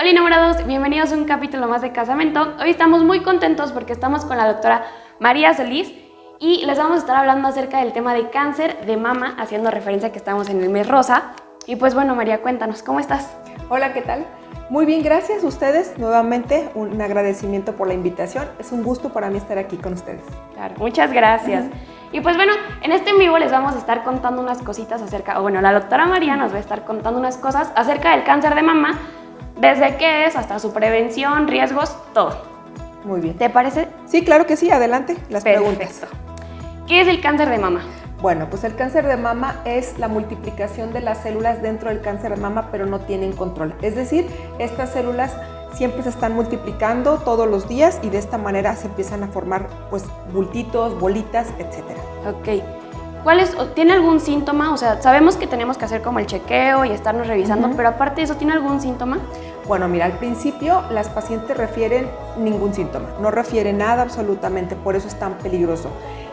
Hola 0.00 0.12
enamorados, 0.12 0.66
bienvenidos 0.66 1.12
a 1.12 1.14
un 1.14 1.26
capítulo 1.26 1.68
más 1.68 1.82
de 1.82 1.92
Casamento. 1.92 2.54
Hoy 2.58 2.70
estamos 2.70 3.04
muy 3.04 3.20
contentos 3.20 3.70
porque 3.70 3.92
estamos 3.92 4.24
con 4.24 4.38
la 4.38 4.50
doctora 4.50 4.86
María 5.18 5.52
Solís 5.52 5.92
y 6.38 6.64
les 6.64 6.78
vamos 6.78 6.94
a 6.94 7.00
estar 7.00 7.16
hablando 7.16 7.48
acerca 7.48 7.80
del 7.80 7.92
tema 7.92 8.14
de 8.14 8.30
cáncer 8.30 8.86
de 8.86 8.96
mama, 8.96 9.36
haciendo 9.38 9.70
referencia 9.70 10.08
a 10.08 10.12
que 10.12 10.16
estamos 10.16 10.48
en 10.48 10.62
el 10.62 10.70
mes 10.70 10.88
rosa. 10.88 11.32
Y 11.66 11.76
pues 11.76 11.94
bueno, 11.94 12.14
María, 12.14 12.40
cuéntanos, 12.40 12.82
¿cómo 12.82 12.98
estás? 12.98 13.30
Hola, 13.68 13.92
¿qué 13.92 14.00
tal? 14.00 14.24
Muy 14.70 14.86
bien, 14.86 15.02
gracias 15.02 15.44
a 15.44 15.46
ustedes. 15.46 15.98
Nuevamente, 15.98 16.70
un 16.74 16.98
agradecimiento 17.02 17.74
por 17.76 17.86
la 17.86 17.92
invitación. 17.92 18.48
Es 18.58 18.72
un 18.72 18.82
gusto 18.82 19.10
para 19.10 19.28
mí 19.28 19.36
estar 19.36 19.58
aquí 19.58 19.76
con 19.76 19.92
ustedes. 19.92 20.22
Claro, 20.54 20.76
muchas 20.78 21.12
gracias. 21.12 21.66
Y 22.10 22.22
pues 22.22 22.36
bueno, 22.36 22.54
en 22.80 22.92
este 22.92 23.10
en 23.10 23.18
vivo 23.18 23.38
les 23.38 23.52
vamos 23.52 23.74
a 23.74 23.78
estar 23.78 24.02
contando 24.02 24.40
unas 24.40 24.62
cositas 24.62 25.02
acerca, 25.02 25.38
o 25.38 25.42
bueno, 25.42 25.60
la 25.60 25.74
doctora 25.74 26.06
María 26.06 26.36
nos 26.36 26.54
va 26.54 26.56
a 26.56 26.60
estar 26.60 26.86
contando 26.86 27.20
unas 27.20 27.36
cosas 27.36 27.70
acerca 27.76 28.12
del 28.12 28.24
cáncer 28.24 28.54
de 28.54 28.62
mama, 28.62 28.98
desde 29.60 29.96
qué 29.96 30.24
es 30.26 30.36
hasta 30.36 30.58
su 30.58 30.72
prevención, 30.72 31.46
riesgos, 31.48 31.96
todo. 32.14 32.42
Muy 33.04 33.20
bien. 33.20 33.36
¿Te 33.36 33.50
parece? 33.50 33.88
Sí, 34.06 34.24
claro 34.24 34.46
que 34.46 34.56
sí. 34.56 34.70
Adelante, 34.70 35.14
las 35.28 35.44
Perfecto. 35.44 35.68
preguntas. 35.68 36.00
¿Qué 36.86 37.00
es 37.00 37.08
el 37.08 37.20
cáncer 37.20 37.48
de 37.48 37.58
mama? 37.58 37.82
Bueno, 38.20 38.48
pues 38.50 38.64
el 38.64 38.74
cáncer 38.74 39.06
de 39.06 39.16
mama 39.16 39.62
es 39.64 39.98
la 39.98 40.08
multiplicación 40.08 40.92
de 40.92 41.00
las 41.00 41.22
células 41.22 41.62
dentro 41.62 41.88
del 41.88 42.02
cáncer 42.02 42.34
de 42.34 42.40
mama, 42.40 42.68
pero 42.70 42.84
no 42.84 43.00
tienen 43.00 43.32
control. 43.32 43.74
Es 43.80 43.94
decir, 43.94 44.28
estas 44.58 44.90
células 44.90 45.34
siempre 45.72 46.02
se 46.02 46.10
están 46.10 46.34
multiplicando 46.34 47.18
todos 47.18 47.48
los 47.48 47.68
días 47.68 47.98
y 48.02 48.10
de 48.10 48.18
esta 48.18 48.36
manera 48.36 48.76
se 48.76 48.88
empiezan 48.88 49.22
a 49.22 49.28
formar 49.28 49.68
pues 49.88 50.04
bultitos, 50.32 50.98
bolitas, 51.00 51.48
etcétera. 51.58 52.00
Ok. 52.28 52.62
¿Cuál 53.22 53.40
es, 53.40 53.54
¿Tiene 53.74 53.92
algún 53.92 54.18
síntoma? 54.18 54.72
O 54.72 54.76
sea, 54.76 55.00
sabemos 55.02 55.36
que 55.36 55.46
tenemos 55.46 55.76
que 55.76 55.84
hacer 55.84 56.00
como 56.00 56.18
el 56.18 56.26
chequeo 56.26 56.84
y 56.86 56.90
estarnos 56.90 57.26
revisando, 57.26 57.70
pero 57.76 57.90
aparte 57.90 58.16
de 58.16 58.22
eso, 58.24 58.36
¿tiene 58.36 58.54
algún 58.54 58.80
síntoma? 58.80 59.18
Bueno, 59.66 59.88
mira, 59.88 60.06
al 60.06 60.18
principio 60.18 60.82
las 60.90 61.08
pacientes 61.08 61.56
refieren 61.56 62.08
ningún 62.38 62.74
síntoma, 62.74 63.08
no 63.20 63.30
refieren 63.30 63.78
nada 63.78 64.02
absolutamente, 64.02 64.74
por 64.74 64.96
eso 64.96 65.06
es 65.06 65.18
tan 65.18 65.34
peligroso. 65.34 65.90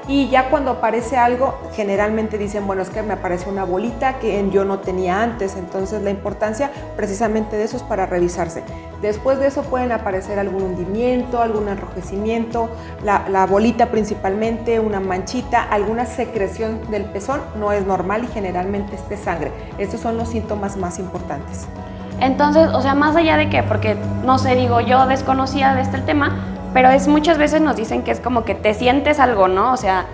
Y 0.07 0.29
ya 0.29 0.49
cuando 0.49 0.71
aparece 0.71 1.17
algo, 1.17 1.59
generalmente 1.73 2.37
dicen, 2.37 2.65
bueno, 2.65 2.81
es 2.81 2.89
que 2.89 3.03
me 3.03 3.11
apareció 3.13 3.51
una 3.51 3.65
bolita 3.65 4.19
que 4.19 4.49
yo 4.49 4.63
no 4.63 4.79
tenía 4.79 5.21
antes, 5.21 5.57
entonces 5.57 6.01
la 6.01 6.09
importancia 6.09 6.71
precisamente 6.95 7.57
de 7.57 7.65
eso 7.65 7.75
es 7.75 7.83
para 7.83 8.05
revisarse. 8.05 8.63
Después 9.01 9.37
de 9.37 9.47
eso 9.47 9.63
pueden 9.63 9.91
aparecer 9.91 10.39
algún 10.39 10.63
hundimiento, 10.63 11.41
algún 11.41 11.67
enrojecimiento, 11.67 12.69
la, 13.03 13.27
la 13.27 13.45
bolita 13.45 13.87
principalmente, 13.87 14.79
una 14.79 15.01
manchita, 15.01 15.61
alguna 15.61 16.05
secreción 16.05 16.89
del 16.89 17.03
pezón, 17.03 17.41
no 17.59 17.73
es 17.73 17.85
normal 17.85 18.23
y 18.23 18.27
generalmente 18.27 18.95
es 18.95 19.07
de 19.09 19.17
sangre. 19.17 19.51
Estos 19.77 19.99
son 19.99 20.17
los 20.17 20.29
síntomas 20.29 20.77
más 20.77 20.99
importantes. 20.99 21.67
Entonces, 22.19 22.69
o 22.73 22.81
sea, 22.81 22.95
más 22.95 23.15
allá 23.15 23.37
de 23.37 23.49
que, 23.49 23.63
porque 23.63 23.95
no 24.25 24.39
sé, 24.39 24.55
digo, 24.55 24.81
yo 24.81 25.05
desconocía 25.07 25.73
de 25.75 25.81
este 25.81 25.97
el 25.97 26.05
tema, 26.05 26.35
pero 26.73 26.89
es 26.89 27.07
muchas 27.07 27.37
veces 27.37 27.61
nos 27.61 27.75
dicen 27.75 28.03
que 28.03 28.11
es 28.11 28.19
como 28.19 28.43
que 28.43 28.55
te 28.55 28.73
sientes 28.73 29.19
algo, 29.19 29.47
¿no? 29.47 29.73
O 29.73 29.77
sea, 29.77 30.05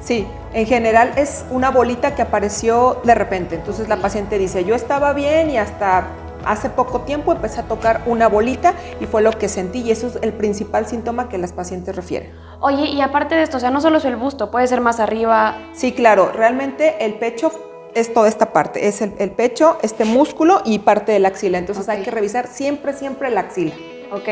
Sí, 0.00 0.26
en 0.54 0.66
general 0.66 1.12
es 1.16 1.44
una 1.50 1.70
bolita 1.70 2.14
que 2.14 2.22
apareció 2.22 3.00
de 3.04 3.14
repente. 3.14 3.56
Entonces 3.56 3.88
la 3.88 3.96
paciente 3.96 4.38
dice, 4.38 4.64
yo 4.64 4.74
estaba 4.74 5.12
bien 5.12 5.50
y 5.50 5.58
hasta 5.58 6.06
hace 6.44 6.70
poco 6.70 7.00
tiempo 7.00 7.32
empecé 7.32 7.60
a 7.60 7.64
tocar 7.64 8.02
una 8.06 8.28
bolita 8.28 8.74
y 9.00 9.06
fue 9.06 9.22
lo 9.22 9.32
que 9.32 9.48
sentí 9.48 9.80
y 9.80 9.90
eso 9.90 10.06
es 10.06 10.18
el 10.22 10.32
principal 10.32 10.86
síntoma 10.86 11.28
que 11.28 11.36
las 11.36 11.52
pacientes 11.52 11.94
refieren. 11.94 12.32
oye, 12.60 12.86
y 12.86 13.00
aparte 13.00 13.34
de 13.34 13.42
esto, 13.42 13.56
o 13.56 13.60
sea, 13.60 13.70
no 13.70 13.80
solo 13.80 13.98
es 13.98 14.04
el 14.04 14.16
busto, 14.16 14.50
puede 14.50 14.66
ser 14.66 14.80
más 14.80 15.00
arriba. 15.00 15.58
Sí, 15.74 15.92
claro, 15.92 16.30
realmente 16.32 17.04
el 17.04 17.14
pecho 17.14 17.50
es 17.94 18.12
toda 18.12 18.28
esta 18.28 18.52
parte, 18.52 18.86
es 18.88 19.00
el, 19.02 19.14
el 19.18 19.30
pecho, 19.30 19.78
este 19.82 20.04
músculo 20.04 20.62
y 20.64 20.80
parte 20.80 21.12
de 21.12 21.18
la 21.18 21.28
axila. 21.28 21.58
Entonces 21.58 21.88
hay 21.88 22.02
que 22.02 22.10
revisar 22.10 22.46
siempre, 22.46 22.92
siempre 22.92 23.30
la 23.30 23.40
axila. 23.40 23.74
Ok. 24.12 24.28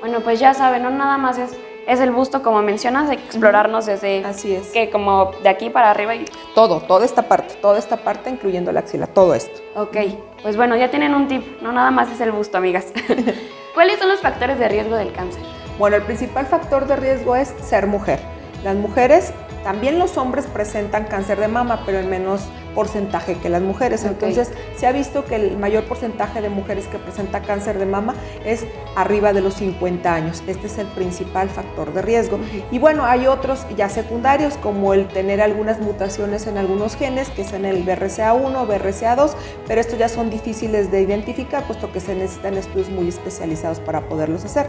Bueno, 0.00 0.20
pues 0.20 0.38
ya 0.38 0.54
saben, 0.54 0.82
no 0.82 0.90
nada 0.90 1.18
más 1.18 1.38
es, 1.38 1.50
es 1.86 2.00
el 2.00 2.10
busto, 2.10 2.42
como 2.42 2.62
mencionas, 2.62 3.08
hay 3.08 3.16
que 3.16 3.24
explorarnos 3.24 3.86
desde 3.86 4.24
Así 4.24 4.54
es. 4.54 4.68
que 4.68 4.90
como 4.90 5.32
de 5.42 5.48
aquí 5.48 5.70
para 5.70 5.90
arriba 5.90 6.14
y 6.14 6.24
Todo, 6.54 6.80
toda 6.80 7.04
esta 7.04 7.22
parte, 7.22 7.54
toda 7.54 7.78
esta 7.78 7.96
parte 7.96 8.28
incluyendo 8.30 8.72
la 8.72 8.80
axila, 8.80 9.06
todo 9.06 9.34
esto. 9.34 9.60
Ok, 9.74 9.96
pues 10.42 10.56
bueno, 10.56 10.76
ya 10.76 10.90
tienen 10.90 11.14
un 11.14 11.28
tip, 11.28 11.60
no 11.62 11.72
nada 11.72 11.90
más 11.90 12.10
es 12.10 12.20
el 12.20 12.30
busto, 12.32 12.58
amigas. 12.58 12.86
¿Cuáles 13.74 13.98
son 13.98 14.08
los 14.08 14.20
factores 14.20 14.58
de 14.58 14.68
riesgo 14.68 14.96
del 14.96 15.12
cáncer? 15.12 15.42
Bueno, 15.78 15.96
el 15.96 16.02
principal 16.02 16.46
factor 16.46 16.86
de 16.86 16.96
riesgo 16.96 17.36
es 17.36 17.52
ser 17.62 17.86
mujer. 17.86 18.20
Las 18.64 18.76
mujeres, 18.76 19.32
también 19.64 19.98
los 19.98 20.16
hombres 20.16 20.46
presentan 20.46 21.04
cáncer 21.04 21.38
de 21.38 21.48
mama, 21.48 21.82
pero 21.84 21.98
en 21.98 22.08
menos 22.08 22.42
porcentaje 22.76 23.34
que 23.38 23.48
las 23.48 23.62
mujeres. 23.62 24.04
Entonces, 24.04 24.52
se 24.76 24.86
ha 24.86 24.92
visto 24.92 25.24
que 25.24 25.34
el 25.34 25.58
mayor 25.58 25.84
porcentaje 25.84 26.42
de 26.42 26.50
mujeres 26.50 26.86
que 26.86 26.98
presenta 26.98 27.40
cáncer 27.40 27.78
de 27.78 27.86
mama 27.86 28.14
es 28.44 28.64
arriba 28.94 29.32
de 29.32 29.40
los 29.40 29.54
50 29.54 30.14
años. 30.14 30.44
Este 30.46 30.68
es 30.68 30.78
el 30.78 30.86
principal 30.88 31.48
factor 31.48 31.92
de 31.94 32.02
riesgo. 32.02 32.38
Y 32.70 32.78
bueno, 32.78 33.04
hay 33.04 33.26
otros 33.26 33.66
ya 33.76 33.88
secundarios, 33.88 34.58
como 34.58 34.92
el 34.92 35.08
tener 35.08 35.40
algunas 35.40 35.80
mutaciones 35.80 36.46
en 36.46 36.58
algunos 36.58 36.94
genes, 36.96 37.30
que 37.30 37.42
es 37.42 37.52
en 37.54 37.64
el 37.64 37.84
BRCA1, 37.84 38.68
BRCA2, 38.68 39.32
pero 39.66 39.80
estos 39.80 39.98
ya 39.98 40.10
son 40.10 40.28
difíciles 40.28 40.90
de 40.90 41.00
identificar, 41.00 41.66
puesto 41.66 41.90
que 41.90 42.00
se 42.00 42.14
necesitan 42.14 42.58
estudios 42.58 42.90
muy 42.90 43.08
especializados 43.08 43.80
para 43.80 44.02
poderlos 44.02 44.44
hacer. 44.44 44.66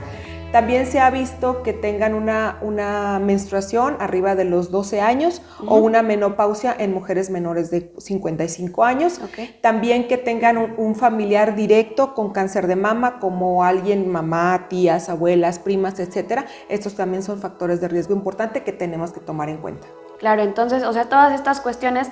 También 0.52 0.85
se 0.85 1.00
ha 1.00 1.09
visto 1.09 1.62
que 1.62 1.74
tengan 1.74 2.13
una, 2.13 2.58
una 2.62 3.19
menstruación 3.19 3.97
arriba 4.00 4.34
de 4.34 4.46
los 4.46 4.72
12 4.72 5.02
años 5.02 5.41
o 5.66 5.75
una 5.75 6.02
menopausia 6.02 6.74
en 6.78 6.94
mujeres 6.94 7.30
menores 7.30 7.69
de 7.69 7.91
55 7.97 8.84
años. 8.85 9.19
También 9.62 10.08
que 10.08 10.18
tengan 10.18 10.58
un, 10.58 10.74
un 10.78 10.96
familiar 10.96 11.56
directo 11.56 12.13
con 12.13 12.31
cáncer 12.31 12.68
de 12.68 12.78
mama, 12.78 13.19
como 13.19 13.63
alguien, 13.66 14.09
mamá, 14.09 14.68
tías, 14.69 15.09
abuelas, 15.09 15.59
primas, 15.59 16.00
etcétera. 16.00 16.46
Estos 16.69 16.96
también 16.96 17.24
son 17.24 17.40
factores 17.40 17.81
de 17.81 17.90
riesgo 17.90 18.14
importante 18.14 18.64
que 18.64 18.72
tenemos 18.72 19.12
que 19.12 19.19
tomar 19.19 19.50
en 19.50 19.58
cuenta. 19.58 19.88
Claro, 20.18 20.41
entonces, 20.41 20.84
o 20.84 20.94
sea, 20.94 21.09
todas 21.09 21.34
estas 21.34 21.62
cuestiones 21.62 22.09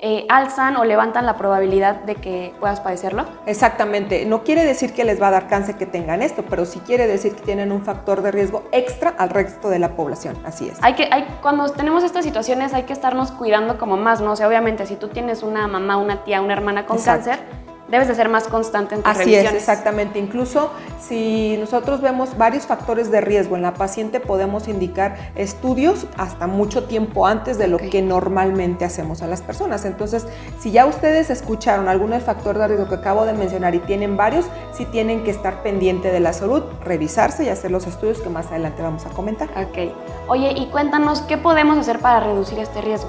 eh, 0.00 0.26
alzan 0.28 0.76
o 0.76 0.84
levantan 0.84 1.26
la 1.26 1.36
probabilidad 1.36 1.96
de 2.02 2.14
que 2.14 2.54
puedas 2.60 2.80
padecerlo. 2.80 3.24
Exactamente, 3.46 4.24
no 4.26 4.44
quiere 4.44 4.64
decir 4.64 4.92
que 4.94 5.04
les 5.04 5.20
va 5.20 5.28
a 5.28 5.30
dar 5.32 5.48
cáncer 5.48 5.76
que 5.76 5.86
tengan 5.86 6.22
esto, 6.22 6.44
pero 6.48 6.64
sí 6.66 6.80
quiere 6.86 7.06
decir 7.06 7.34
que 7.34 7.42
tienen 7.42 7.72
un 7.72 7.82
factor 7.82 8.22
de 8.22 8.30
riesgo 8.30 8.62
extra 8.70 9.10
al 9.18 9.30
resto 9.30 9.68
de 9.68 9.80
la 9.80 9.96
población, 9.96 10.36
así 10.44 10.68
es. 10.68 10.78
Hay 10.82 10.94
que, 10.94 11.08
hay, 11.10 11.26
cuando 11.42 11.68
tenemos 11.70 12.04
estas 12.04 12.24
situaciones 12.24 12.74
hay 12.74 12.84
que 12.84 12.92
estarnos 12.92 13.32
cuidando 13.32 13.76
como 13.78 13.96
más, 13.96 14.20
¿no? 14.20 14.32
O 14.32 14.36
sea, 14.36 14.46
obviamente, 14.46 14.86
si 14.86 14.96
tú 14.96 15.08
tienes 15.08 15.42
una 15.42 15.66
mamá, 15.66 15.96
una 15.96 16.22
tía, 16.22 16.40
una 16.42 16.52
hermana 16.52 16.86
con 16.86 16.96
Exacto. 16.96 17.30
cáncer, 17.30 17.67
debes 17.88 18.08
de 18.08 18.14
ser 18.14 18.28
más 18.28 18.48
constante 18.48 18.94
en 18.94 19.02
tus 19.02 19.10
Así 19.10 19.34
es, 19.34 19.52
exactamente. 19.52 20.18
Incluso 20.18 20.70
si 21.00 21.56
nosotros 21.58 22.00
vemos 22.00 22.36
varios 22.36 22.66
factores 22.66 23.10
de 23.10 23.20
riesgo 23.20 23.56
en 23.56 23.62
la 23.62 23.74
paciente, 23.74 24.20
podemos 24.20 24.68
indicar 24.68 25.16
estudios 25.34 26.06
hasta 26.16 26.46
mucho 26.46 26.84
tiempo 26.84 27.26
antes 27.26 27.58
de 27.58 27.66
lo 27.66 27.78
que 27.78 28.02
normalmente 28.02 28.84
hacemos 28.84 29.22
a 29.22 29.26
las 29.26 29.42
personas. 29.42 29.84
Entonces, 29.84 30.26
si 30.58 30.70
ya 30.70 30.86
ustedes 30.86 31.30
escucharon 31.30 31.88
alguno 31.88 32.14
del 32.14 32.22
factor 32.22 32.58
de 32.58 32.68
riesgo 32.68 32.88
que 32.88 32.96
acabo 32.96 33.24
de 33.24 33.32
mencionar 33.32 33.74
y 33.74 33.78
tienen 33.80 34.16
varios, 34.16 34.46
sí 34.72 34.84
tienen 34.84 35.24
que 35.24 35.30
estar 35.30 35.62
pendiente 35.62 36.10
de 36.10 36.20
la 36.20 36.32
salud, 36.32 36.62
revisarse 36.84 37.44
y 37.44 37.48
hacer 37.48 37.70
los 37.70 37.86
estudios 37.86 38.20
que 38.20 38.28
más 38.28 38.46
adelante 38.48 38.82
vamos 38.82 39.06
a 39.06 39.10
comentar. 39.10 39.48
Ok. 39.50 39.92
Oye, 40.28 40.52
y 40.56 40.66
cuéntanos, 40.66 41.22
¿qué 41.22 41.38
podemos 41.38 41.78
hacer 41.78 42.00
para 42.00 42.20
reducir 42.20 42.58
este 42.58 42.80
riesgo? 42.82 43.08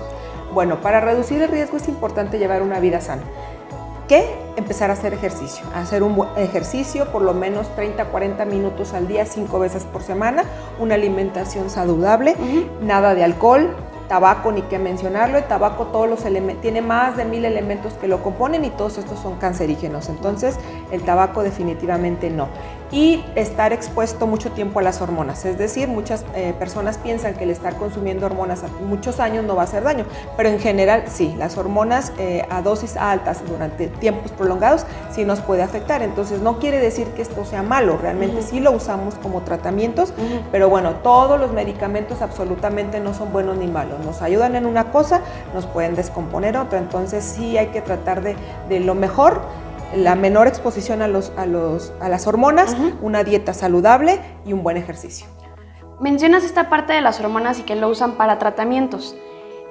Bueno, 0.54 0.82
para 0.82 1.00
reducir 1.00 1.42
el 1.42 1.50
riesgo 1.50 1.78
es 1.78 1.88
importante 1.88 2.40
llevar 2.40 2.62
una 2.62 2.80
vida 2.80 3.02
sana. 3.02 3.24
¿Qué? 4.08 4.49
Empezar 4.60 4.90
a 4.90 4.94
hacer 4.94 5.14
ejercicio. 5.14 5.66
Hacer 5.74 6.04
un 6.04 6.18
buen 6.18 6.32
ejercicio 6.36 7.10
por 7.14 7.22
lo 7.22 7.34
menos 7.34 7.74
30, 7.76 8.04
40 8.04 8.44
minutos 8.44 8.94
al 8.94 9.08
día, 9.08 9.26
5 9.26 9.58
veces 9.58 9.86
por 9.86 10.04
semana. 10.04 10.44
Una 10.80 10.96
alimentación 10.96 11.70
saludable. 11.70 12.36
Nada 12.82 13.16
de 13.16 13.24
alcohol, 13.24 13.74
tabaco, 14.10 14.52
ni 14.52 14.64
que 14.64 14.78
mencionarlo. 14.78 15.38
El 15.38 15.46
tabaco 15.46 15.86
todos 15.86 16.10
los 16.10 16.26
tiene 16.62 16.82
más 16.82 17.16
de 17.16 17.24
mil 17.24 17.46
elementos 17.46 17.94
que 17.94 18.10
lo 18.10 18.22
componen 18.22 18.66
y 18.66 18.70
todos 18.70 18.98
estos 18.98 19.18
son 19.20 19.38
cancerígenos. 19.38 20.10
Entonces, 20.10 20.58
el 20.92 21.04
tabaco 21.04 21.42
definitivamente 21.42 22.30
no. 22.30 22.50
Y 22.92 23.24
estar 23.36 23.72
expuesto 23.72 24.26
mucho 24.26 24.52
tiempo 24.52 24.80
a 24.80 24.82
las 24.82 25.00
hormonas. 25.02 25.46
Es 25.46 25.58
decir, 25.58 25.88
muchas 25.88 26.26
eh, 26.36 26.54
personas 26.58 26.98
piensan 26.98 27.36
que 27.36 27.44
el 27.44 27.52
estar 27.52 27.76
consumiendo 27.76 28.26
hormonas 28.26 28.64
a 28.64 28.68
muchos 28.84 29.20
años 29.20 29.46
no 29.46 29.56
va 29.56 29.62
a 29.62 29.66
hacer 29.66 29.84
daño, 29.84 30.06
pero 30.36 30.50
en 30.50 30.60
general 30.60 31.04
sí, 31.08 31.36
las 31.38 31.58
hormonas 31.58 32.12
eh, 32.18 32.46
a 32.50 32.62
dosis 32.64 32.98
altas 32.98 33.44
durante 33.48 33.88
tiempos 33.88 34.32
prolongados 34.32 34.86
sí 35.12 35.24
nos 35.24 35.40
puede 35.40 35.62
afectar. 35.62 36.02
Entonces, 36.02 36.42
no 36.42 36.58
quiere 36.58 36.80
decir 36.80 37.08
que 37.10 37.22
esto 37.22 37.46
sea 37.46 37.62
malo, 37.62 37.98
realmente 38.02 38.40
Ujú. 38.40 38.48
sí 38.50 38.60
lo 38.60 38.72
usamos 38.72 39.16
como 39.16 39.42
tratamientos, 39.42 40.14
pero 40.52 40.70
bueno, 40.70 40.96
todos 40.96 41.40
los 41.40 41.52
medicamentos 41.52 42.22
absolutamente 42.22 43.00
no 43.00 43.14
son 43.14 43.32
buenos 43.32 43.58
ni 43.58 43.68
malos. 43.68 44.04
Nos 44.04 44.22
ayudan 44.22 44.56
en 44.56 44.66
una 44.66 44.92
cosa, 44.92 45.22
nos 45.54 45.66
pueden 45.66 45.96
descomponer 45.96 46.58
otra. 46.58 46.80
Entonces 46.80 47.24
sí 47.24 47.58
hay 47.58 47.68
que 47.68 47.82
tratar 47.82 48.22
de, 48.22 48.36
de 48.68 48.80
lo 48.80 48.96
mejor, 48.96 49.42
la 49.96 50.16
menor 50.16 50.48
exposición 50.48 51.02
a, 51.02 51.08
los, 51.08 51.32
a, 51.38 51.46
los, 51.46 51.92
a 52.00 52.10
las 52.10 52.28
hormonas, 52.28 52.76
una 53.02 53.24
dieta 53.24 53.54
saludable 53.54 54.20
y 54.46 54.54
un 54.54 54.64
buen 54.64 54.78
ejercicio. 54.78 55.28
Mencionas 56.00 56.44
esta 56.44 56.70
parte 56.70 56.94
de 56.94 57.02
las 57.02 57.20
hormonas 57.20 57.60
y 57.60 57.64
que 57.64 57.76
lo 57.76 57.90
usan 57.90 58.14
para 58.14 58.40
tratamientos. 58.40 59.16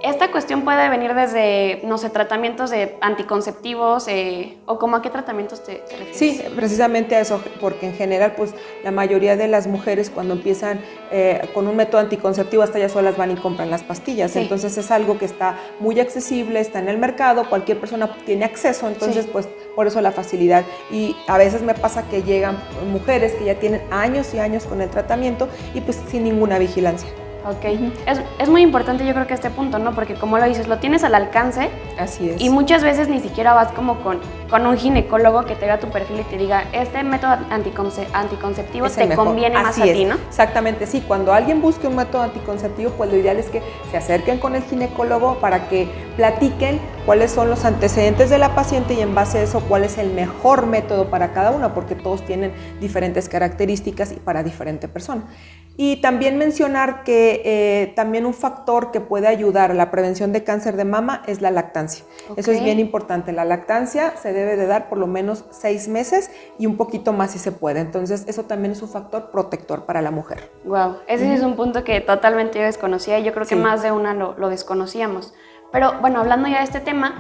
Esta 0.02 0.30
cuestión 0.30 0.62
puede 0.62 0.88
venir 0.90 1.14
desde, 1.14 1.80
no 1.84 1.98
sé, 1.98 2.08
tratamientos 2.10 2.70
de 2.70 2.96
anticonceptivos 3.00 4.06
eh, 4.06 4.56
o 4.66 4.78
como 4.78 4.96
a 4.96 5.02
qué 5.02 5.10
tratamientos 5.10 5.64
te, 5.64 5.82
refieres. 5.90 6.16
Sí, 6.16 6.40
precisamente 6.54 7.16
a 7.16 7.20
eso, 7.20 7.42
porque 7.60 7.86
en 7.86 7.94
general, 7.94 8.34
pues 8.36 8.54
la 8.84 8.92
mayoría 8.92 9.36
de 9.36 9.48
las 9.48 9.66
mujeres 9.66 10.10
cuando 10.10 10.34
empiezan 10.34 10.80
eh, 11.10 11.48
con 11.52 11.66
un 11.66 11.74
método 11.74 12.00
anticonceptivo 12.00 12.62
hasta 12.62 12.78
ya 12.78 12.88
solas 12.88 13.16
van 13.16 13.32
y 13.32 13.36
compran 13.36 13.70
las 13.70 13.82
pastillas. 13.82 14.36
Entonces 14.36 14.78
es 14.78 14.90
algo 14.92 15.18
que 15.18 15.24
está 15.24 15.58
muy 15.80 15.98
accesible, 15.98 16.60
está 16.60 16.78
en 16.78 16.88
el 16.88 16.98
mercado, 16.98 17.48
cualquier 17.48 17.80
persona 17.80 18.08
tiene 18.24 18.44
acceso, 18.44 18.86
entonces 18.86 19.26
pues 19.26 19.48
por 19.74 19.88
eso 19.88 20.00
la 20.00 20.12
facilidad. 20.12 20.64
Y 20.92 21.16
a 21.26 21.38
veces 21.38 21.62
me 21.62 21.74
pasa 21.74 22.08
que 22.08 22.22
llegan 22.22 22.56
mujeres 22.92 23.32
que 23.34 23.46
ya 23.46 23.56
tienen 23.56 23.82
años 23.90 24.32
y 24.32 24.38
años 24.38 24.64
con 24.64 24.80
el 24.80 24.90
tratamiento 24.90 25.48
y 25.74 25.80
pues 25.80 26.00
sin 26.08 26.22
ninguna 26.22 26.58
vigilancia. 26.58 27.08
Ok, 27.48 27.64
es, 28.06 28.20
es, 28.38 28.48
muy 28.50 28.60
importante 28.60 29.06
yo 29.06 29.14
creo 29.14 29.26
que 29.26 29.32
este 29.32 29.48
punto, 29.48 29.78
¿no? 29.78 29.94
Porque 29.94 30.14
como 30.14 30.36
lo 30.38 30.44
dices, 30.44 30.68
lo 30.68 30.78
tienes 30.78 31.02
al 31.02 31.14
alcance. 31.14 31.70
Así 31.98 32.28
es. 32.28 32.40
Y 32.40 32.50
muchas 32.50 32.82
veces 32.82 33.08
ni 33.08 33.20
siquiera 33.20 33.54
vas 33.54 33.72
como 33.72 34.00
con, 34.00 34.20
con 34.50 34.66
un 34.66 34.76
ginecólogo 34.76 35.46
que 35.46 35.54
te 35.54 35.64
vea 35.64 35.80
tu 35.80 35.88
perfil 35.88 36.20
y 36.20 36.24
te 36.24 36.36
diga, 36.36 36.64
este 36.72 37.02
método 37.02 37.38
anticonceptivo 37.50 38.90
te 38.90 39.14
conviene 39.14 39.54
más 39.54 39.78
a 39.78 39.84
ti, 39.84 40.04
¿no? 40.04 40.16
Exactamente, 40.28 40.86
sí. 40.86 41.02
Cuando 41.06 41.32
alguien 41.32 41.62
busque 41.62 41.86
un 41.86 41.96
método 41.96 42.22
anticonceptivo, 42.22 42.90
pues 42.92 43.10
lo 43.10 43.16
ideal 43.16 43.38
es 43.38 43.48
que 43.48 43.62
se 43.90 43.96
acerquen 43.96 44.38
con 44.38 44.54
el 44.54 44.62
ginecólogo 44.64 45.36
para 45.36 45.68
que 45.68 45.88
platiquen 46.18 46.80
cuáles 47.06 47.30
son 47.30 47.48
los 47.48 47.64
antecedentes 47.64 48.28
de 48.28 48.38
la 48.38 48.56
paciente 48.56 48.92
y 48.92 49.00
en 49.00 49.14
base 49.14 49.38
a 49.38 49.42
eso 49.42 49.62
cuál 49.68 49.84
es 49.84 49.98
el 49.98 50.10
mejor 50.10 50.66
método 50.66 51.10
para 51.10 51.32
cada 51.32 51.52
uno, 51.52 51.72
porque 51.72 51.94
todos 51.94 52.26
tienen 52.26 52.52
diferentes 52.80 53.28
características 53.28 54.10
y 54.10 54.16
para 54.16 54.42
diferente 54.42 54.88
persona. 54.88 55.22
Y 55.76 56.00
también 56.00 56.36
mencionar 56.36 57.04
que 57.04 57.40
eh, 57.44 57.92
también 57.94 58.26
un 58.26 58.34
factor 58.34 58.90
que 58.90 59.00
puede 59.00 59.28
ayudar 59.28 59.70
a 59.70 59.74
la 59.74 59.92
prevención 59.92 60.32
de 60.32 60.42
cáncer 60.42 60.76
de 60.76 60.84
mama 60.84 61.22
es 61.28 61.40
la 61.40 61.52
lactancia. 61.52 62.04
Eso 62.36 62.50
es 62.50 62.64
bien 62.64 62.80
importante. 62.80 63.30
La 63.30 63.44
lactancia 63.44 64.16
se 64.16 64.32
debe 64.32 64.56
de 64.56 64.66
dar 64.66 64.88
por 64.88 64.98
lo 64.98 65.06
menos 65.06 65.44
seis 65.50 65.86
meses 65.86 66.32
y 66.58 66.66
un 66.66 66.76
poquito 66.76 67.12
más 67.12 67.30
si 67.30 67.38
se 67.38 67.52
puede. 67.52 67.78
Entonces 67.78 68.24
eso 68.26 68.42
también 68.42 68.72
es 68.72 68.82
un 68.82 68.88
factor 68.88 69.30
protector 69.30 69.84
para 69.84 70.02
la 70.02 70.10
mujer. 70.10 70.50
Wow, 70.64 70.96
ese 71.06 71.32
es 71.32 71.42
un 71.42 71.54
punto 71.54 71.84
que 71.84 72.00
totalmente 72.00 72.58
yo 72.58 72.64
desconocía 72.64 73.20
y 73.20 73.22
yo 73.22 73.32
creo 73.32 73.46
que 73.46 73.54
más 73.54 73.80
de 73.80 73.92
una 73.92 74.14
lo, 74.14 74.36
lo 74.36 74.48
desconocíamos. 74.48 75.32
Pero 75.72 75.94
bueno, 76.00 76.20
hablando 76.20 76.48
ya 76.48 76.58
de 76.58 76.64
este 76.64 76.80
tema, 76.80 77.14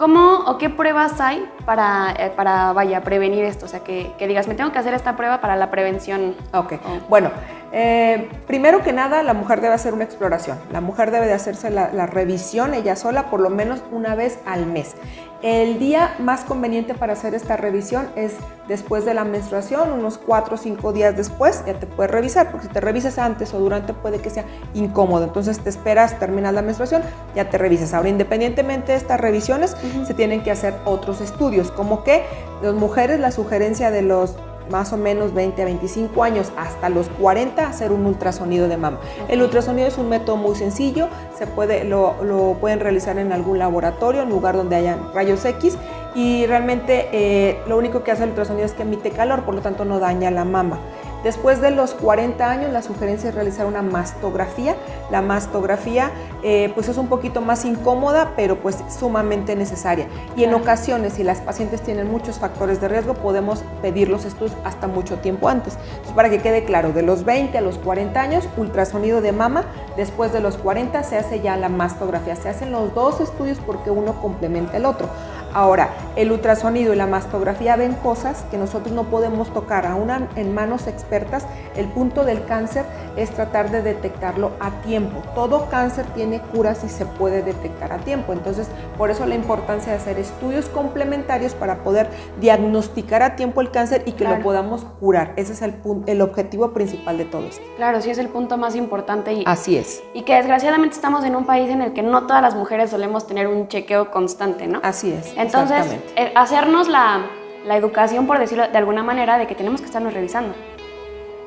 ¿Cómo 0.00 0.44
o 0.46 0.56
qué 0.56 0.70
pruebas 0.70 1.20
hay 1.20 1.46
para, 1.66 2.14
eh, 2.18 2.32
para 2.34 2.72
vaya, 2.72 3.02
prevenir 3.02 3.44
esto? 3.44 3.66
O 3.66 3.68
sea, 3.68 3.80
que, 3.80 4.14
que, 4.18 4.26
digas, 4.26 4.48
me 4.48 4.54
tengo 4.54 4.72
que 4.72 4.78
hacer 4.78 4.94
esta 4.94 5.14
prueba 5.14 5.42
para 5.42 5.56
la 5.56 5.70
prevención. 5.70 6.34
Ok, 6.54 6.72
bueno, 7.10 7.30
eh, 7.72 8.28
primero 8.48 8.82
que 8.82 8.92
nada, 8.92 9.22
la 9.22 9.32
mujer 9.32 9.60
debe 9.60 9.74
hacer 9.74 9.94
una 9.94 10.04
exploración. 10.04 10.58
La 10.72 10.80
mujer 10.80 11.10
debe 11.10 11.26
de 11.26 11.34
hacerse 11.34 11.70
la, 11.70 12.06
revisión 12.06 12.74
ella 12.74 12.96
sola 12.96 13.30
por 13.30 13.40
lo 13.40 13.50
menos 13.50 13.82
una 13.92 14.14
vez 14.14 14.38
al 14.44 14.66
mes. 14.66 14.96
El 15.42 15.78
día 15.78 16.16
más 16.18 16.42
conveniente 16.42 16.92
para 16.94 17.14
hacer 17.14 17.34
esta 17.34 17.56
revisión 17.56 18.08
es 18.14 18.34
después 18.68 19.06
de 19.06 19.14
la 19.14 19.24
menstruación, 19.24 19.90
unos 19.92 20.18
4 20.18 20.54
o 20.54 20.58
5 20.58 20.92
días 20.92 21.16
después, 21.16 21.64
ya 21.64 21.72
te 21.74 21.86
puedes 21.86 22.10
revisar, 22.10 22.50
porque 22.50 22.66
si 22.66 22.72
te 22.72 22.80
revisas 22.80 23.18
antes 23.18 23.54
o 23.54 23.58
durante 23.58 23.94
puede 23.94 24.18
que 24.18 24.28
sea 24.28 24.44
incómodo. 24.74 25.24
Entonces 25.24 25.60
te 25.60 25.70
esperas, 25.70 26.18
terminas 26.18 26.52
la 26.52 26.60
menstruación, 26.60 27.02
ya 27.34 27.48
te 27.48 27.56
revisas. 27.56 27.94
Ahora, 27.94 28.10
independientemente 28.10 28.92
de 28.92 28.98
estas 28.98 29.18
revisiones, 29.18 29.76
se 30.06 30.12
tienen 30.12 30.42
que 30.42 30.50
hacer 30.50 30.74
otros 30.84 31.22
estudios, 31.22 31.70
como 31.70 32.04
que 32.04 32.22
las 32.62 32.74
mujeres, 32.74 33.18
la 33.18 33.30
sugerencia 33.30 33.90
de 33.90 34.02
los 34.02 34.36
más 34.70 34.92
o 34.92 34.96
menos 34.96 35.34
20 35.34 35.62
a 35.62 35.64
25 35.64 36.22
años 36.22 36.52
hasta 36.56 36.88
los 36.88 37.08
40 37.08 37.66
hacer 37.66 37.92
un 37.92 38.06
ultrasonido 38.06 38.68
de 38.68 38.76
mama. 38.76 38.98
El 39.28 39.42
ultrasonido 39.42 39.88
es 39.88 39.98
un 39.98 40.08
método 40.08 40.36
muy 40.36 40.54
sencillo, 40.54 41.08
se 41.36 41.46
puede, 41.46 41.84
lo, 41.84 42.22
lo, 42.22 42.54
pueden 42.60 42.80
realizar 42.80 43.18
en 43.18 43.32
algún 43.32 43.58
laboratorio, 43.58 44.22
en 44.22 44.28
lugar 44.28 44.56
donde 44.56 44.76
haya 44.76 44.98
rayos 45.14 45.44
X 45.44 45.76
y 46.14 46.46
realmente 46.46 47.08
eh, 47.12 47.60
lo 47.68 47.76
único 47.78 48.02
que 48.02 48.10
hace 48.10 48.24
el 48.24 48.30
ultrasonido 48.30 48.66
es 48.66 48.72
que 48.72 48.82
emite 48.82 49.10
calor, 49.10 49.44
por 49.44 49.54
lo 49.54 49.60
tanto 49.60 49.84
no 49.84 49.98
daña 49.98 50.30
la 50.30 50.44
mama. 50.44 50.78
Después 51.22 51.60
de 51.60 51.70
los 51.70 51.92
40 51.92 52.50
años, 52.50 52.72
la 52.72 52.80
sugerencia 52.82 53.28
es 53.28 53.34
realizar 53.34 53.66
una 53.66 53.82
mastografía. 53.82 54.74
La 55.10 55.20
mastografía 55.20 56.10
eh, 56.42 56.72
pues 56.74 56.88
es 56.88 56.96
un 56.96 57.08
poquito 57.08 57.42
más 57.42 57.64
incómoda, 57.66 58.32
pero 58.36 58.56
pues 58.60 58.78
sumamente 58.88 59.54
necesaria. 59.54 60.06
Y 60.34 60.44
en 60.44 60.54
ocasiones, 60.54 61.14
si 61.14 61.24
las 61.24 61.40
pacientes 61.40 61.82
tienen 61.82 62.10
muchos 62.10 62.38
factores 62.38 62.80
de 62.80 62.88
riesgo, 62.88 63.14
podemos 63.14 63.62
pedir 63.82 64.08
los 64.08 64.24
estudios 64.24 64.56
hasta 64.64 64.86
mucho 64.86 65.18
tiempo 65.18 65.48
antes. 65.48 65.76
Entonces, 65.90 66.12
para 66.14 66.30
que 66.30 66.38
quede 66.38 66.64
claro, 66.64 66.92
de 66.92 67.02
los 67.02 67.24
20 67.24 67.58
a 67.58 67.60
los 67.60 67.76
40 67.76 68.20
años, 68.20 68.48
ultrasonido 68.56 69.20
de 69.20 69.32
mama. 69.32 69.64
Después 69.96 70.32
de 70.32 70.40
los 70.40 70.56
40 70.56 71.02
se 71.02 71.18
hace 71.18 71.40
ya 71.40 71.56
la 71.58 71.68
mastografía. 71.68 72.34
Se 72.34 72.48
hacen 72.48 72.72
los 72.72 72.94
dos 72.94 73.20
estudios 73.20 73.58
porque 73.66 73.90
uno 73.90 74.20
complementa 74.22 74.78
el 74.78 74.86
otro. 74.86 75.08
Ahora, 75.52 75.90
el 76.16 76.30
ultrasonido 76.30 76.92
y 76.92 76.96
la 76.96 77.06
mastografía 77.06 77.76
ven 77.76 77.94
cosas 77.94 78.44
que 78.50 78.58
nosotros 78.58 78.94
no 78.94 79.04
podemos 79.04 79.52
tocar. 79.52 79.86
Aún 79.86 80.10
en 80.36 80.54
manos 80.54 80.86
expertas, 80.86 81.46
el 81.76 81.86
punto 81.86 82.24
del 82.24 82.44
cáncer 82.44 82.84
es 83.16 83.30
tratar 83.30 83.70
de 83.70 83.82
detectarlo 83.82 84.52
a 84.60 84.70
tiempo. 84.82 85.22
Todo 85.34 85.68
cáncer 85.70 86.06
tiene 86.14 86.40
curas 86.40 86.84
y 86.84 86.88
se 86.88 87.06
puede 87.06 87.42
detectar 87.42 87.92
a 87.92 87.98
tiempo. 87.98 88.32
Entonces, 88.32 88.68
por 88.96 89.10
eso 89.10 89.26
la 89.26 89.34
importancia 89.34 89.92
de 89.92 89.98
hacer 89.98 90.18
estudios 90.18 90.68
complementarios 90.68 91.54
para 91.54 91.82
poder 91.82 92.08
diagnosticar 92.40 93.22
a 93.22 93.36
tiempo 93.36 93.60
el 93.60 93.70
cáncer 93.70 94.02
y 94.06 94.12
que 94.12 94.24
lo 94.24 94.40
podamos 94.40 94.84
curar. 95.00 95.32
Ese 95.36 95.52
es 95.52 95.62
el, 95.62 95.74
el 96.06 96.20
objetivo 96.22 96.72
principal 96.72 97.18
de 97.18 97.24
todo 97.24 97.46
esto. 97.46 97.62
Claro, 97.76 98.00
sí 98.00 98.10
es 98.10 98.18
el 98.18 98.28
punto 98.28 98.56
más 98.56 98.76
importante. 98.76 99.32
Y, 99.32 99.44
Así 99.46 99.76
es. 99.76 100.02
Y 100.14 100.22
que 100.22 100.34
desgraciadamente 100.34 100.94
estamos 100.94 101.24
en 101.24 101.36
un 101.36 101.46
país 101.46 101.70
en 101.70 101.82
el 101.82 101.92
que 101.92 102.02
no 102.02 102.26
todas 102.26 102.42
las 102.42 102.54
mujeres 102.54 102.90
solemos 102.90 103.26
tener 103.26 103.46
un 103.48 103.68
chequeo 103.68 104.10
constante, 104.10 104.66
¿no? 104.66 104.80
Así 104.82 105.12
es. 105.12 105.32
Entonces, 105.40 105.86
eh, 106.16 106.32
hacernos 106.34 106.88
la, 106.88 107.26
la 107.64 107.76
educación, 107.76 108.26
por 108.26 108.38
decirlo 108.38 108.68
de 108.68 108.78
alguna 108.78 109.02
manera, 109.02 109.38
de 109.38 109.46
que 109.46 109.54
tenemos 109.54 109.80
que 109.80 109.86
estarnos 109.86 110.12
revisando. 110.12 110.54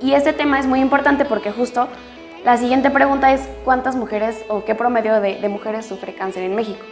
Y 0.02 0.14
este 0.14 0.34
tema 0.34 0.60
es 0.60 0.66
muy 0.66 0.80
importante 0.80 1.26
porque 1.26 1.52
justo 1.52 1.88
la 2.44 2.58
siguiente 2.58 2.90
pregunta 2.90 3.32
es 3.32 3.48
cuántas 3.64 3.96
mujeres 3.96 4.44
o 4.50 4.66
qué 4.66 4.76
promedio 4.76 5.22
de, 5.22 5.36
de, 5.40 5.50
mujeres 5.50 5.86
sufre 5.86 6.14
cáncer 6.14 6.44
en 6.44 6.56
México. 6.56 6.84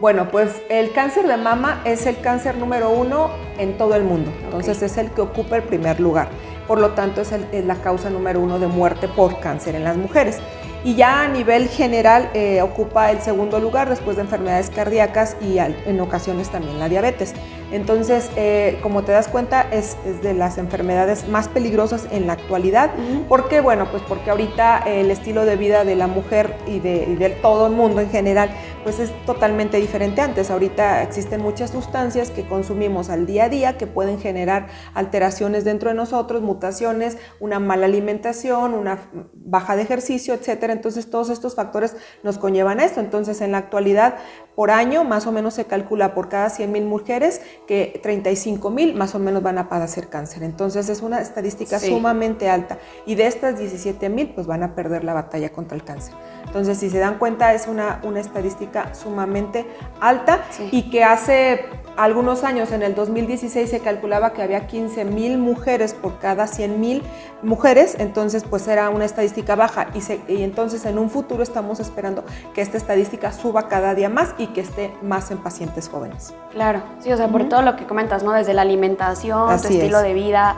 Bueno, 0.00 0.28
pues 0.30 0.62
el 0.68 0.92
cáncer 0.92 1.26
de 1.26 1.36
mama 1.36 1.80
es 1.84 2.06
el 2.06 2.20
cáncer 2.20 2.56
número 2.56 2.90
uno 2.90 3.30
en 3.58 3.76
todo 3.76 3.96
el 3.96 4.04
mundo, 4.04 4.30
entonces 4.44 4.80
es 4.82 4.96
el 4.96 5.10
que 5.10 5.22
ocupa 5.22 5.56
el 5.56 5.64
primer 5.64 5.98
lugar. 5.98 6.28
Por 6.68 6.78
lo 6.78 6.90
tanto, 6.90 7.22
es, 7.22 7.32
el, 7.32 7.46
es 7.50 7.64
la 7.64 7.76
causa 7.76 8.08
número 8.10 8.38
uno 8.38 8.60
de 8.60 8.68
muerte 8.68 9.08
por 9.08 9.40
cáncer 9.40 9.74
en 9.74 9.82
las 9.82 9.96
mujeres 9.96 10.38
y 10.84 10.94
ya 10.94 11.22
a 11.22 11.28
nivel 11.28 11.68
general 11.68 12.30
eh, 12.34 12.62
ocupa 12.62 13.10
el 13.10 13.20
segundo 13.20 13.58
lugar 13.58 13.88
después 13.88 14.16
de 14.16 14.22
enfermedades 14.22 14.70
cardíacas 14.70 15.36
y 15.40 15.58
en 15.58 16.00
ocasiones 16.00 16.50
también 16.50 16.78
la 16.78 16.88
diabetes. 16.88 17.34
Entonces, 17.70 18.30
eh, 18.36 18.78
como 18.82 19.04
te 19.04 19.12
das 19.12 19.28
cuenta, 19.28 19.62
es, 19.70 19.96
de 20.22 20.34
las 20.34 20.58
enfermedades 20.58 21.28
más 21.28 21.48
peligrosas 21.48 22.06
en 22.10 22.26
la 22.26 22.32
actualidad. 22.34 22.90
¿Por 23.28 23.48
qué? 23.48 23.60
Bueno, 23.60 23.90
pues 23.90 24.02
porque 24.08 24.30
ahorita 24.30 24.78
el 24.86 25.10
estilo 25.10 25.44
de 25.44 25.56
vida 25.56 25.84
de 25.84 25.94
la 25.94 26.06
mujer 26.06 26.56
y 26.66 26.80
de, 26.80 27.38
todo 27.42 27.66
el 27.66 27.74
mundo 27.74 28.00
en 28.00 28.10
general, 28.10 28.50
pues 28.84 28.98
es 28.98 29.12
totalmente 29.26 29.78
diferente 29.78 30.22
antes. 30.22 30.50
Ahorita 30.50 31.02
existen 31.02 31.42
muchas 31.42 31.70
sustancias 31.70 32.30
que 32.30 32.46
consumimos 32.46 33.10
al 33.10 33.26
día 33.26 33.44
a 33.44 33.48
día 33.48 33.76
que 33.76 33.86
pueden 33.86 34.18
generar 34.18 34.68
alteraciones 34.94 35.64
dentro 35.64 35.90
de 35.90 35.94
nosotros, 35.94 36.42
mutaciones, 36.42 37.18
una 37.40 37.58
mala 37.58 37.86
alimentación, 37.86 38.74
una 38.74 39.10
baja 39.34 39.76
de 39.76 39.82
ejercicio, 39.82 40.34
etcétera. 40.34 40.72
Entonces, 40.72 41.10
todos 41.10 41.28
estos 41.28 41.54
factores 41.54 41.96
nos 42.22 42.38
conllevan 42.38 42.80
a 42.80 42.84
esto. 42.84 43.00
Entonces, 43.00 43.40
en 43.40 43.52
la 43.52 43.58
actualidad, 43.58 44.16
por 44.58 44.72
año, 44.72 45.04
más 45.04 45.24
o 45.28 45.30
menos 45.30 45.54
se 45.54 45.66
calcula 45.66 46.14
por 46.14 46.28
cada 46.28 46.48
100.000 46.48 46.84
mujeres 46.84 47.42
que 47.68 48.00
35 48.02 48.70
mil 48.70 48.92
más 48.96 49.14
o 49.14 49.20
menos 49.20 49.40
van 49.40 49.56
a 49.56 49.68
padecer 49.68 50.08
cáncer. 50.08 50.42
Entonces 50.42 50.88
es 50.88 51.00
una 51.00 51.20
estadística 51.20 51.78
sumamente 51.78 52.50
alta 52.50 52.80
y 53.06 53.14
de 53.14 53.28
estas 53.28 53.56
17 53.56 54.08
mil 54.08 54.30
pues 54.30 54.48
van 54.48 54.64
a 54.64 54.74
perder 54.74 55.04
la 55.04 55.14
batalla 55.14 55.50
contra 55.50 55.76
el 55.76 55.84
cáncer. 55.84 56.12
Entonces 56.48 56.78
si 56.78 56.90
se 56.90 56.98
dan 56.98 57.18
cuenta 57.18 57.54
es 57.54 57.68
una, 57.68 58.00
una 58.02 58.20
estadística 58.20 58.94
sumamente 58.94 59.66
alta 60.00 60.40
y 60.72 60.90
que 60.90 61.04
hace 61.04 61.66
algunos 61.98 62.44
años, 62.44 62.70
en 62.70 62.84
el 62.84 62.94
2016 62.94 63.68
se 63.68 63.80
calculaba 63.80 64.32
que 64.32 64.40
había 64.40 64.68
15 64.68 65.04
mil 65.04 65.36
mujeres 65.36 65.94
por 65.94 66.20
cada 66.20 66.46
100 66.46 66.80
mil 66.80 67.02
mujeres, 67.42 67.96
entonces 67.98 68.44
pues 68.48 68.68
era 68.68 68.88
una 68.88 69.04
estadística 69.04 69.56
baja. 69.56 69.88
Y, 69.94 70.32
y 70.32 70.44
entonces 70.44 70.86
en 70.86 70.96
un 70.96 71.10
futuro 71.10 71.42
estamos 71.42 71.80
esperando 71.80 72.24
que 72.54 72.62
esta 72.62 72.76
estadística 72.76 73.32
suba 73.32 73.66
cada 73.66 73.96
día 73.96 74.08
más 74.08 74.34
y 74.38 74.46
que 74.46 74.60
esté 74.60 74.94
más 75.02 75.32
en 75.32 75.38
pacientes 75.38 75.88
jóvenes. 75.88 76.32
Claro, 76.52 76.82
sí, 77.00 77.12
o 77.12 77.16
sea, 77.16 77.26
por 77.28 77.48
todo 77.48 77.62
lo 77.62 77.74
que 77.74 77.84
comentas, 77.84 78.22
¿no? 78.22 78.32
Desde 78.32 78.54
la 78.54 78.62
alimentación, 78.62 79.48
tu 79.60 79.66
estilo 79.66 80.00
de 80.00 80.14
vida, 80.14 80.56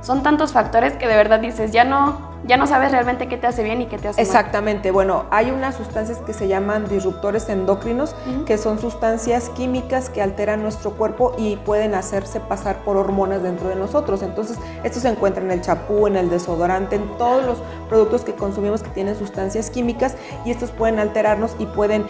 son 0.00 0.22
tantos 0.22 0.52
factores 0.52 0.94
que 0.94 1.06
de 1.06 1.16
verdad 1.16 1.40
dices, 1.40 1.70
ya 1.70 1.84
no, 1.84 2.31
Ya 2.44 2.56
no 2.56 2.66
sabes 2.66 2.90
realmente 2.90 3.28
qué 3.28 3.36
te 3.36 3.46
hace 3.46 3.62
bien 3.62 3.80
y 3.82 3.86
qué 3.86 3.98
te 3.98 4.08
hace 4.08 4.20
Exactamente. 4.20 4.90
Bueno, 4.90 5.26
hay 5.30 5.50
unas 5.50 5.76
sustancias 5.76 6.18
que 6.18 6.32
se 6.32 6.48
llaman 6.48 6.88
disruptores 6.88 7.48
endocrinos, 7.48 8.16
que 8.46 8.58
son 8.58 8.80
sustancias 8.80 9.48
químicas 9.50 10.10
que 10.10 10.22
alteran 10.22 10.62
nuestro 10.62 10.92
cuerpo 10.92 11.34
y 11.38 11.56
pueden 11.56 11.94
hacerse 11.94 12.40
pasar 12.40 12.78
por 12.84 12.96
hormonas 12.96 13.42
dentro 13.42 13.68
de 13.68 13.76
nosotros. 13.76 14.22
Entonces, 14.22 14.58
esto 14.82 14.98
se 14.98 15.08
encuentra 15.08 15.44
en 15.44 15.50
el 15.52 15.60
chapú, 15.60 16.06
en 16.06 16.16
el 16.16 16.30
desodorante, 16.30 16.96
en 16.96 17.16
todos 17.16 17.44
los 17.44 17.58
productos 17.88 18.22
que 18.22 18.34
consumimos 18.34 18.82
que 18.82 18.90
tienen 18.90 19.16
sustancias 19.16 19.70
químicas 19.70 20.16
y 20.44 20.50
estos 20.50 20.70
pueden 20.70 20.98
alterarnos 20.98 21.54
y 21.58 21.66
pueden 21.66 22.06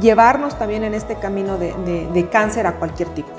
llevarnos 0.00 0.58
también 0.58 0.84
en 0.84 0.94
este 0.94 1.16
camino 1.16 1.56
de, 1.58 2.28
cáncer 2.30 2.66
a 2.66 2.76
cualquier 2.76 3.08
tipo. 3.10 3.30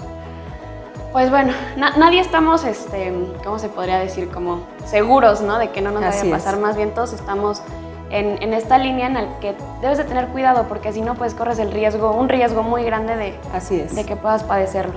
Pues 1.15 1.29
bueno, 1.29 1.53
nadie 1.77 2.19
estamos, 2.19 2.65
este, 2.65 3.13
¿cómo 3.41 3.57
se 3.57 3.69
podría 3.69 4.00
decir? 4.00 4.29
Como 4.29 4.67
seguros, 4.86 5.39
¿no? 5.39 5.57
De 5.57 5.72
que 5.72 5.79
no 5.79 5.91
nos 5.91 6.01
vaya 6.01 6.22
a 6.22 6.29
pasar. 6.29 6.60
Más 6.60 6.75
bien 6.75 6.93
todos 6.93 7.13
estamos 7.13 7.62
en, 8.10 8.53
esta 8.53 8.77
línea 8.77 9.07
en 9.07 9.13
la 9.13 9.39
que 9.39 9.55
debes 9.79 9.98
de 9.98 10.03
tener 10.03 10.27
cuidado 10.27 10.65
porque 10.67 10.91
si 10.91 11.00
no, 11.00 11.15
pues 11.15 11.34
corres 11.34 11.57
el 11.60 11.72
riesgo, 11.72 12.12
un 12.12 12.27
riesgo 12.27 12.63
muy 12.63 12.84
grande 12.84 13.15
de, 13.15 13.39
Así 13.53 13.79
es. 13.79 13.95
de 13.95 14.03
que 14.03 14.17
puedas 14.17 14.43
padecerlo. 14.43 14.95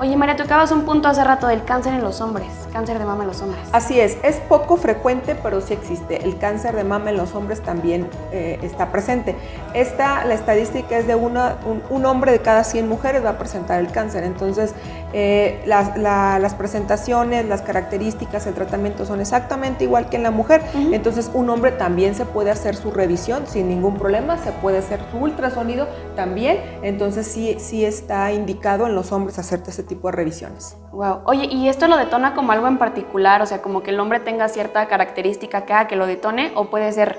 Oye, 0.00 0.16
María, 0.16 0.34
tocabas 0.34 0.72
un 0.72 0.86
punto 0.86 1.08
hace 1.08 1.22
rato 1.22 1.46
del 1.46 1.62
cáncer 1.62 1.92
en 1.92 2.00
los 2.00 2.22
hombres, 2.22 2.48
cáncer 2.68 2.98
de 2.98 3.04
mama 3.04 3.24
en 3.24 3.28
los 3.28 3.40
hombres. 3.42 3.60
Así 3.72 4.00
es, 4.00 4.18
es 4.22 4.36
poco 4.36 4.76
frecuente, 4.76 5.34
pero 5.42 5.60
sí 5.60 5.74
existe. 5.74 6.24
El 6.24 6.38
cáncer 6.38 6.76
de 6.76 6.84
mama 6.84 7.10
en 7.10 7.16
los 7.16 7.34
hombres 7.34 7.60
también 7.60 8.08
eh, 8.32 8.58
está 8.62 8.90
presente. 8.92 9.34
Esta, 9.74 10.24
la 10.24 10.34
estadística 10.34 10.98
es 10.98 11.06
de 11.06 11.14
una, 11.14 11.56
un, 11.90 12.06
hombre 12.06 12.32
de 12.32 12.40
cada 12.40 12.64
100 12.64 12.88
mujeres 12.88 13.24
va 13.24 13.30
a 13.30 13.38
presentar 13.38 13.80
el 13.80 13.90
cáncer. 13.90 14.24
Entonces, 14.24 14.74
eh, 15.12 15.62
las, 15.66 16.54
presentaciones, 16.54 17.46
las 17.46 17.62
características, 17.62 18.46
el 18.46 18.54
tratamiento 18.54 19.04
son 19.04 19.20
exactamente 19.20 19.84
igual 19.84 20.08
que 20.08 20.16
en 20.16 20.22
la 20.22 20.30
mujer. 20.30 20.62
Entonces, 20.74 21.30
un 21.34 21.50
hombre 21.50 21.72
también 21.72 22.14
se 22.14 22.24
puede 22.24 22.50
hacer 22.50 22.76
su 22.76 22.90
revisión 22.90 23.46
sin 23.46 23.68
ningún 23.68 23.96
problema, 23.96 24.38
se 24.38 24.52
puede 24.52 24.78
hacer 24.78 25.00
su 25.10 25.18
ultrasonido 25.18 25.86
también. 26.16 26.58
Entonces, 26.82 27.26
sí, 27.26 27.56
sí 27.58 27.84
está 27.84 28.32
indicado 28.32 28.86
en 28.86 28.94
los 28.94 29.12
hombres 29.12 29.38
hacerte 29.38 29.70
ese 29.70 29.82
tipo 29.82 30.08
de 30.08 30.12
revisiones. 30.16 30.76
Wow. 30.92 31.20
Oye, 31.24 31.46
¿y 31.46 31.68
esto 31.68 31.86
lo 31.86 31.96
detona 31.96 32.34
como 32.34 32.52
algo 32.52 32.66
en 32.66 32.78
particular? 32.78 33.42
O 33.42 33.46
sea, 33.46 33.60
como 33.62 33.82
que 33.82 33.90
el 33.90 34.00
hombre 34.00 34.20
tenga 34.20 34.48
cierta 34.48 34.86
característica 34.88 35.64
que 35.64 35.72
haga 35.72 35.88
que 35.88 35.96
lo 35.96 36.06
detone 36.06 36.52
o 36.54 36.70
puede 36.70 36.92
ser 36.92 37.18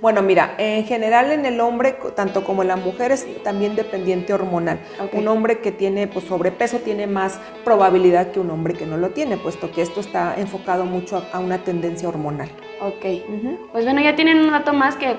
bueno, 0.00 0.22
mira, 0.22 0.54
en 0.58 0.84
general 0.84 1.32
en 1.32 1.44
el 1.44 1.60
hombre, 1.60 1.98
tanto 2.14 2.44
como 2.44 2.62
en 2.62 2.68
la 2.68 2.76
mujer, 2.76 3.10
es 3.10 3.42
también 3.42 3.74
dependiente 3.74 4.32
hormonal. 4.32 4.78
Un 5.12 5.26
hombre 5.26 5.58
que 5.58 5.72
tiene 5.72 6.06
pues, 6.06 6.24
sobrepeso 6.24 6.78
tiene 6.78 7.08
más 7.08 7.40
probabilidad 7.64 8.30
que 8.30 8.38
un 8.38 8.50
hombre 8.50 8.74
que 8.74 8.86
no 8.86 8.96
lo 8.96 9.10
tiene, 9.10 9.36
puesto 9.36 9.72
que 9.72 9.82
esto 9.82 9.98
está 9.98 10.36
enfocado 10.36 10.84
mucho 10.84 11.24
a, 11.32 11.40
una 11.40 11.58
tendencia 11.58 12.08
hormonal. 12.08 12.48
Ok. 12.80 13.24
Pues 13.72 13.84
bueno, 13.84 14.00
ya 14.00 14.14
tienen 14.14 14.38
un 14.38 14.50
dato 14.52 14.72
más 14.72 14.94
que 14.94 15.16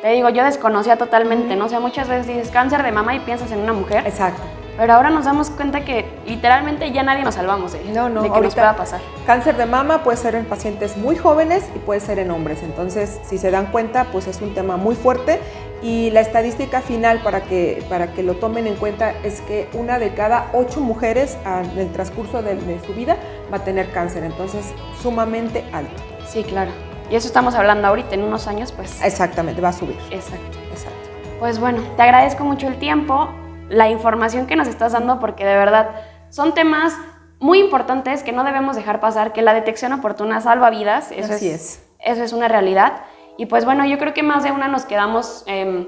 te 0.00 0.08
digo, 0.12 0.28
yo 0.30 0.44
desconocía 0.44 0.96
totalmente, 0.96 1.56
¿no? 1.56 1.66
O 1.66 1.68
sea, 1.68 1.80
muchas 1.80 2.08
veces 2.08 2.26
dices 2.26 2.50
cáncer 2.50 2.82
de 2.82 2.92
mama 2.92 3.14
y 3.14 3.20
piensas 3.20 3.50
en 3.52 3.58
una 3.58 3.72
mujer. 3.72 4.06
Exacto. 4.06 4.40
Pero 4.80 4.94
ahora 4.94 5.10
nos 5.10 5.26
damos 5.26 5.50
cuenta 5.50 5.84
que 5.84 6.06
literalmente 6.24 6.90
ya 6.90 7.02
nadie 7.02 7.22
nos 7.22 7.34
salvamos 7.34 7.72
de, 7.72 7.84
no, 7.92 8.08
no, 8.08 8.22
de 8.22 8.30
que 8.30 8.40
nos 8.40 8.54
pueda 8.54 8.76
pasar. 8.76 9.02
Cáncer 9.26 9.58
de 9.58 9.66
mama 9.66 10.02
puede 10.02 10.16
ser 10.16 10.34
en 10.34 10.46
pacientes 10.46 10.96
muy 10.96 11.16
jóvenes 11.16 11.68
y 11.76 11.80
puede 11.80 12.00
ser 12.00 12.18
en 12.18 12.30
hombres. 12.30 12.62
Entonces, 12.62 13.20
si 13.22 13.36
se 13.36 13.50
dan 13.50 13.66
cuenta, 13.66 14.04
pues 14.04 14.26
es 14.26 14.40
un 14.40 14.54
tema 14.54 14.78
muy 14.78 14.94
fuerte 14.94 15.38
y 15.82 16.08
la 16.12 16.20
estadística 16.20 16.80
final 16.80 17.18
para 17.18 17.42
que, 17.42 17.84
para 17.90 18.14
que 18.14 18.22
lo 18.22 18.36
tomen 18.36 18.66
en 18.66 18.74
cuenta 18.76 19.12
es 19.22 19.42
que 19.42 19.68
una 19.74 19.98
de 19.98 20.14
cada 20.14 20.48
ocho 20.54 20.80
mujeres 20.80 21.36
en 21.44 21.78
el 21.78 21.92
transcurso 21.92 22.40
de, 22.40 22.54
de 22.54 22.80
su 22.80 22.94
vida 22.94 23.18
va 23.52 23.58
a 23.58 23.64
tener 23.64 23.90
cáncer. 23.90 24.24
Entonces, 24.24 24.72
sumamente 25.02 25.62
alto. 25.74 26.02
Sí, 26.26 26.42
claro. 26.42 26.70
Y 27.10 27.16
eso 27.16 27.26
estamos 27.26 27.54
hablando 27.54 27.86
ahorita, 27.86 28.14
en 28.14 28.24
unos 28.24 28.46
años, 28.46 28.72
pues... 28.72 29.02
Exactamente, 29.02 29.60
va 29.60 29.68
a 29.68 29.72
subir. 29.74 29.98
Exacto. 30.10 30.58
Exacto. 30.70 31.10
Pues 31.38 31.60
bueno, 31.60 31.82
te 31.98 32.02
agradezco 32.02 32.44
mucho 32.44 32.66
el 32.66 32.78
tiempo 32.78 33.28
la 33.70 33.88
información 33.88 34.46
que 34.46 34.56
nos 34.56 34.68
estás 34.68 34.92
dando 34.92 35.18
porque 35.18 35.44
de 35.46 35.56
verdad 35.56 35.90
son 36.28 36.52
temas 36.52 36.92
muy 37.38 37.58
importantes 37.58 38.22
que 38.22 38.32
no 38.32 38.44
debemos 38.44 38.76
dejar 38.76 39.00
pasar, 39.00 39.32
que 39.32 39.40
la 39.40 39.54
detección 39.54 39.92
oportuna 39.94 40.40
salva 40.42 40.68
vidas, 40.68 41.10
eso, 41.10 41.32
es, 41.32 41.82
eso 41.98 42.22
es 42.22 42.32
una 42.34 42.48
realidad. 42.48 43.04
Y 43.38 43.46
pues 43.46 43.64
bueno, 43.64 43.86
yo 43.86 43.96
creo 43.96 44.12
que 44.12 44.22
más 44.22 44.44
de 44.44 44.52
una 44.52 44.68
nos 44.68 44.84
quedamos... 44.84 45.44
Em, 45.46 45.86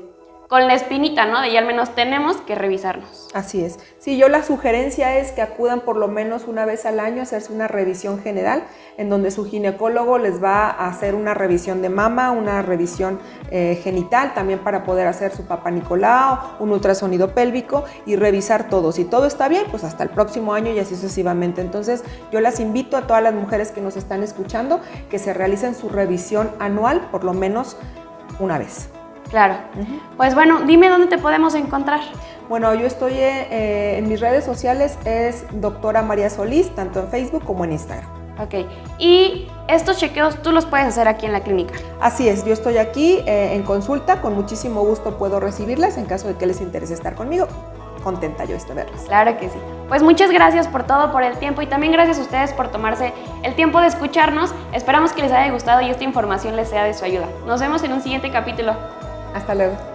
con 0.53 0.67
la 0.69 0.75
espinita, 0.75 1.25
¿no? 1.25 1.41
De 1.41 1.51
ya 1.51 1.61
al 1.61 1.67
menos 1.67 1.95
tenemos 1.95 2.37
que 2.37 2.55
revisarnos. 2.55 3.29
Así 3.33 3.65
es. 3.65 3.79
Sí, 3.99 4.19
yo 4.19 4.29
la 4.29 4.43
sugerencia 4.43 5.17
es 5.17 5.33
que 5.33 5.41
acudan 5.41 5.81
por 5.81 5.97
lo 5.97 6.09
menos 6.09 6.47
una 6.47 6.67
vez 6.67 6.85
al 6.85 7.01
año 7.01 7.21
a 7.21 7.23
hacerse 7.23 7.55
una 7.55 7.69
revisión 7.69 8.21
general, 8.21 8.65
en 8.99 9.09
donde 9.09 9.31
su 9.31 9.47
ginecólogo 9.47 10.19
les 10.19 10.45
va 10.45 10.69
a 10.69 10.89
hacer 10.89 11.15
una 11.15 11.33
revisión 11.33 11.81
de 11.81 11.89
mama, 11.89 12.33
una 12.33 12.61
revisión 12.61 13.19
eh, 13.51 13.81
genital, 13.83 14.35
también 14.35 14.59
para 14.59 14.85
poder 14.85 15.07
hacer 15.07 15.35
su 15.35 15.47
papá 15.47 15.71
Nicolau, 15.71 16.39
un 16.61 16.71
ultrasonido 16.71 17.33
pélvico 17.33 17.85
y 18.05 18.17
revisar 18.17 18.69
todo. 18.69 18.93
Si 18.93 19.07
todo 19.07 19.25
está 19.25 19.49
bien, 19.49 19.65
pues 19.71 19.85
hasta 19.85 20.03
el 20.03 20.11
próximo 20.11 20.53
año 20.53 20.71
y 20.71 20.79
así 20.79 20.97
sucesivamente. 20.97 21.63
Entonces, 21.63 22.05
yo 22.31 22.43
las 22.43 22.61
invito 22.61 22.99
a 22.99 23.07
todas 23.07 23.23
las 23.23 23.33
mujeres 23.33 23.71
que 23.71 23.81
nos 23.81 23.97
están 23.97 24.23
escuchando 24.23 24.83
que 25.09 25.19
se 25.19 25.33
realicen 25.33 25.75
su 25.75 25.89
revisión 25.89 26.51
anual 26.59 27.09
por 27.11 27.25
lo 27.25 27.33
menos 27.33 27.79
una 28.39 28.59
vez. 28.59 28.91
Claro. 29.33 29.57
Pues 30.19 30.35
bueno, 30.35 30.61
dime 30.61 30.91
dónde 30.91 31.07
te 31.07 31.17
podemos 31.17 31.55
encontrar. 31.55 32.01
Bueno, 32.51 32.75
yo 32.75 32.87
estoy 32.87 33.15
eh, 33.15 33.97
en 33.97 34.07
mis 34.07 34.21
redes 34.21 34.45
sociales, 34.45 34.99
es 35.07 35.47
doctora 35.53 36.03
María 36.03 36.29
Solís, 36.29 36.73
tanto 36.75 37.01
en 37.01 37.09
Facebook 37.09 37.43
como 37.43 37.65
en 37.65 37.73
Instagram. 37.73 38.05
Ok. 38.39 38.67
Y 38.99 39.49
estos 39.69 39.97
chequeos 39.97 40.43
tú 40.43 40.53
los 40.53 40.67
puedes 40.67 40.87
hacer 40.87 41.09
aquí 41.09 41.25
en 41.25 41.33
la 41.33 41.41
clínica. 41.41 41.73
Así 41.99 42.29
es, 42.29 42.45
yo 42.45 42.53
estoy 42.53 42.77
aquí 42.77 43.21
eh, 43.25 43.55
en 43.55 43.63
consulta, 43.63 44.21
con 44.21 44.35
muchísimo 44.35 44.83
gusto 44.83 45.17
puedo 45.17 45.41
recibirlas 45.41 45.97
en 45.97 46.05
caso 46.05 46.29
de 46.29 46.35
que 46.35 46.45
les 46.45 46.61
interese 46.61 46.93
estar 46.93 47.15
conmigo. 47.15 47.49
Contenta 48.05 48.45
yo 48.45 48.59
de 48.59 48.75
verlas. 48.75 49.01
Claro 49.07 49.39
que 49.39 49.49
sí. 49.49 49.57
Pues 49.89 50.03
muchas 50.03 50.31
gracias 50.31 50.69
por 50.69 50.85
todo, 50.85 51.11
por 51.11 51.23
el 51.23 51.39
tiempo 51.39 51.63
y 51.63 51.67
también 51.67 51.93
gracias 51.93 52.19
a 52.19 52.21
ustedes 52.21 52.53
por 52.53 52.69
tomarse 52.69 53.15
el 53.45 53.55
tiempo 53.55 53.81
de 53.81 53.87
escucharnos. 53.87 54.53
Esperamos 54.75 55.15
que 55.15 55.23
les 55.23 55.33
haya 55.33 55.51
gustado 55.51 55.81
y 55.81 55.89
esta 55.89 56.05
información 56.05 56.55
les 56.55 56.69
sea 56.69 56.85
de 56.85 56.93
su 56.93 57.07
ayuda. 57.07 57.29
Nos 57.47 57.61
vemos 57.61 57.83
en 57.83 57.95
un 57.95 58.03
siguiente 58.03 58.31
capítulo. 58.31 58.75
Hasta 59.35 59.55
luego. 59.55 59.92